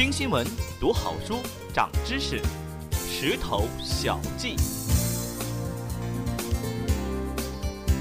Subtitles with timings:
[0.00, 0.46] 听新闻，
[0.80, 1.42] 读好书，
[1.74, 2.40] 长知识。
[2.90, 4.56] 石头小记，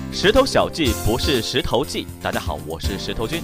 [0.10, 2.08] 石头小记不是石头记。
[2.24, 3.44] 大家好，我是石头君。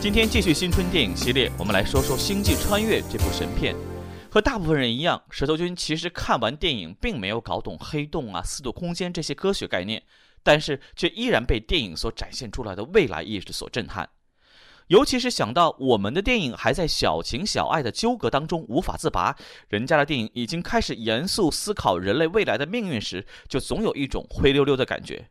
[0.00, 3.74] 今天继续新春电影系列，我们来说说《星际穿越》这部神片。
[4.30, 10.00] 和大部分人一样，石头君其实看完电影并没有搞懂黑洞啊、四度空间这些科学概念，
[10.44, 14.08] 但是却依然被电影所展现出来的未来意识所震撼。
[14.90, 19.36] 尤其是想到我们的电影还在小情小爱的纠葛当中无法自拔，
[19.68, 25.30] 人家的电影已经开始严肃思考人类未来的命运时，就总有一种灰溜溜的感觉。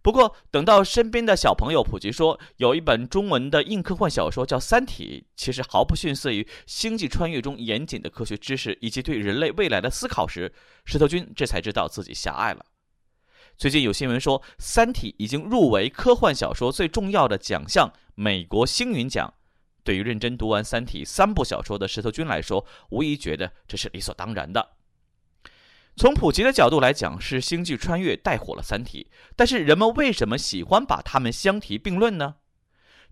[0.00, 10.50] 不过，等到身边的小朋友普及说有一本中文的硬科幻小说叫《三体》，其实毫不逊色于《星际穿越》中严谨的科学知识以及对人类未来的思考时，
[10.86, 12.64] 石头君这才知道自己狭隘了。
[13.62, 19.34] 最近有新闻说，《三体》已经入围科幻小说最重要的奖项——美国星云奖。
[19.84, 24.70] 对于认真读完《三体》三部小说的石头君来说，无疑觉得这是理所当然的。
[25.94, 32.34] 从普及的角度来讲，是《星际穿越》带火了《三体》，但是人们为什么喜欢把它们相提并论呢？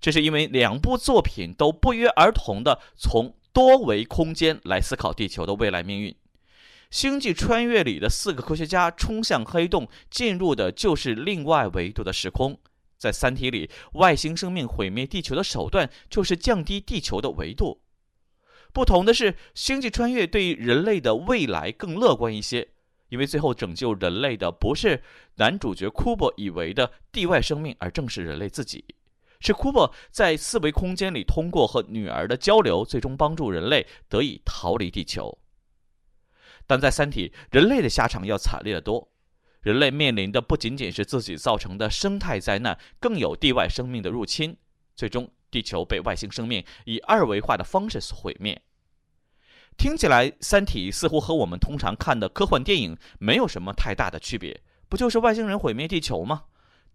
[0.01, 6.11] 这是因为两部作品都不约而同地从多维空间来思考地球的未来命运。
[6.91, 12.59] 《星际穿越》里的四个科学家冲向黑洞，进入的就是另外维度的时空。
[12.99, 17.81] 在《三体》里，外星生命毁灭地球的手段就是降低地球的维度。
[18.73, 22.69] 不同的是，《星际穿越》对于人类的未来更乐观一些，
[23.09, 25.03] 因为最后拯救人类的不是
[25.37, 28.85] 男主角库珀以为的地外生命，而正是人类自己。
[29.39, 35.39] 是库珀在四维空间里通过和女儿的交流，最终帮助人类得以逃离地球。
[36.71, 39.11] 但在《三体》，人类的下场要惨烈得多。
[39.61, 44.57] 人类面临的不仅仅是自己造成的生态灾难，更有地外生命的入侵。
[44.95, 48.63] 最终，地球被外星生命以二维化的方式所毁灭。
[49.77, 56.45] 听起来，《三体》似乎和我们通常看的科幻电影没有什么太大的区别，不就是外星人毁灭地球吗？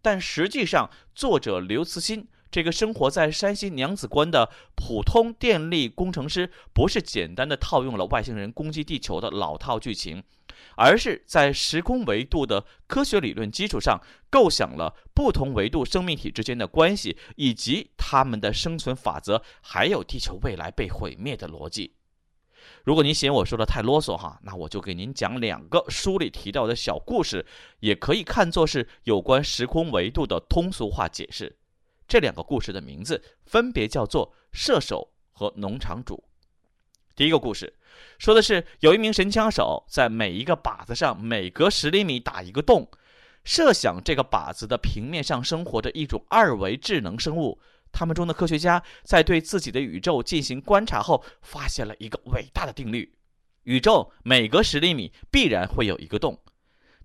[0.02, 2.30] 但实际上，作者刘慈欣。
[2.56, 10.24] 这个生活在山西娘子关的普通电力工程师，不是简单的套用了外星人攻击地球的老套剧情，
[10.78, 14.00] 而是在时空维度的科学理论基础上，
[14.30, 21.96] 构想了不同维度生命体之间的关系，以及他们的生存法则，还有地球未来被毁灭的逻辑。
[22.86, 27.46] 如果您嫌我说的太啰嗦哈，那我就给您讲两个书里提到的小故事，
[27.82, 31.58] 也可以看作是有关时空维度的通俗化解释。
[32.08, 36.16] 这两个故事的名字分别叫做《射手》和《农场主》。
[37.16, 37.74] 第一个故事
[38.20, 42.90] 说的是，有一名神枪手在每一个靶子上每隔十厘米打一个洞，
[43.44, 47.60] 设想这个靶子的平面上生活着一种二维智能生物。
[47.92, 53.16] 他们中的科学家在对自己的宇宙进行观察后，发现了一个伟大的定律：
[53.64, 56.38] 宇宙每隔十厘米必然会有一个洞。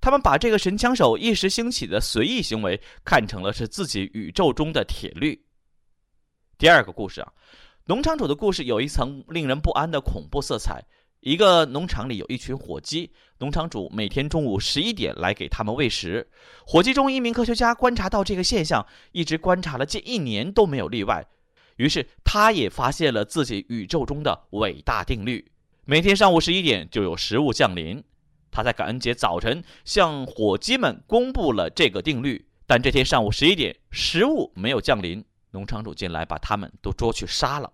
[0.01, 5.41] 他们把这个神枪手一时兴起的随意行为看成了是自己宇宙中的铁律。
[6.57, 7.33] 第二个故事啊，
[7.87, 10.83] 农场主的故事有一层令人不安的恐怖色彩。
[11.21, 16.27] 一个农场里有一群火鸡，农场主每天中午十一点来给他们喂食。
[16.67, 21.23] 火鸡中一名科学家观察到这个现象，一直观察了近一年都没有例外。
[21.77, 25.47] 于是他也发现了自己宇宙中的伟大定律：
[25.85, 28.03] 每天上午十一点就有食物降临。
[28.51, 37.73] 他在感恩节早晨向火鸡们公布了这个定律，但这天上午十一点，食物没有降临，农场主进来把他们都捉去杀了。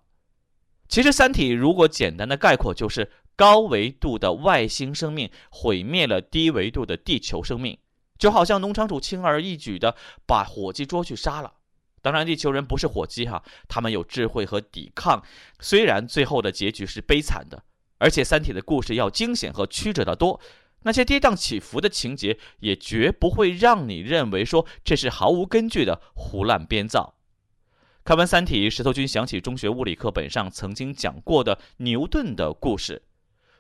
[0.88, 7.78] 其实，《三体》如果简单的概括，就是高维度的外星生命毁灭了低维度的地球生命，
[8.19, 11.54] 就好像农场主轻而易举的把火鸡捉去杀了。
[12.00, 15.20] 当然，地球人不是火鸡哈，他们有智慧和抵抗，
[15.59, 17.65] 虽然最后的结局是悲惨的，
[17.98, 20.41] 而且《三体》的故事要惊险和曲折得多。
[20.86, 27.16] 那些跌宕起伏的情节也绝不会让你认为说这是毫无根据的胡乱编造。
[28.04, 33.03] 看完《三体》，石头君想起中学物理课本上曾经讲过的牛顿的故事。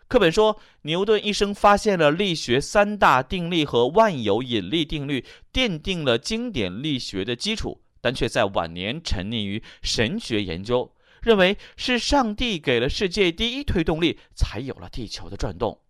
[0.06, 15.80] 课本说，牛顿一生发现了力学三大定律和万有引力定律，奠定了经典力学的基础，但却在晚年沉溺于神学研究，认为是上帝给了世界第一推动力，才有了地球的转动。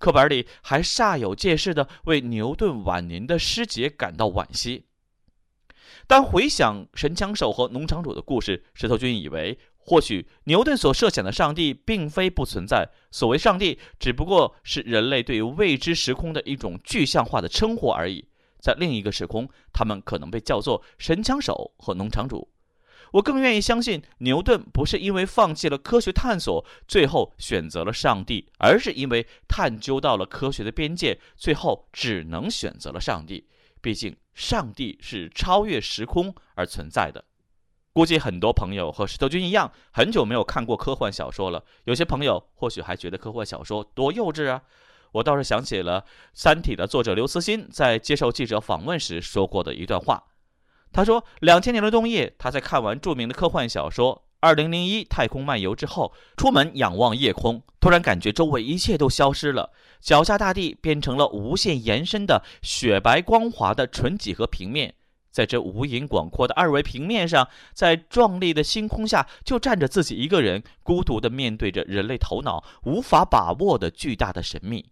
[0.00, 4.86] 课本里还煞有介事地为牛顿晚年的失节感到惋惜。
[6.06, 12.88] 当回想神枪手和农场主的故事，石头君以为，或许牛顿所设想的上帝并非不存在。
[13.10, 18.26] 所谓上帝，只不过是人类对于未知时空的一种具象化的称呼而已。
[18.58, 22.48] 在另一个时空，他们可能被叫做神枪手和农场主。
[23.12, 33.48] 我更愿意相信牛顿不是因为放弃了科学探索，最后选择了上帝，而是因为探究到了科学的边界，最后只能选择了上帝。
[33.80, 37.24] 毕竟，上帝是超越时空而存在的。
[37.92, 41.64] 估计很多朋友和石头君一样，很久没有看过科幻小说了。
[41.84, 44.62] 有些朋友或许还觉得科幻小说多幼稚啊。
[45.12, 46.00] 我倒是想起了
[46.32, 50.22] 《三体》的作者刘慈欣在接受记者访问时说过的一段话。
[50.92, 59.70] 他说：“两千年的冬夜，他在看完著名的科幻小说《二零零一太空漫游》之后，出门仰望夜空，突然感觉周围一切都消失了，
[60.00, 64.92] 脚下大地变成了无限延伸的雪白光滑的纯几何平面。
[65.30, 74.86] 在这无垠广阔的二维平面上，在壮丽的星空下，就站着自己一个人，孤独地面对着人类头脑无法把握的巨大的神秘。”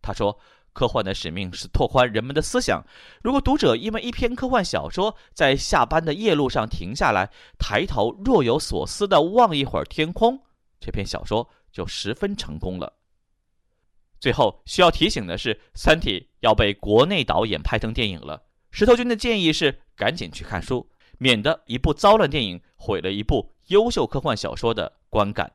[0.00, 0.38] 他说。
[0.78, 2.86] 科幻的使命是拓宽人们的思想。
[3.20, 10.40] 如果读者因为一篇科幻小说，在下班的夜路上停下来，抬头若有所思地望一会儿天空，
[10.78, 12.92] 这篇小说就十分成功了。
[14.20, 18.44] 最后需要提醒的是，《三体》要被国内导演拍成电影了。
[18.70, 20.88] 石头君的建议是赶紧去看书，
[21.18, 25.50] 免得一部糟烂电影毁了一部优秀科幻小说的观感。